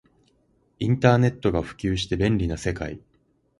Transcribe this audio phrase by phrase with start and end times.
[0.79, 2.99] インターネットが普及して便利な世界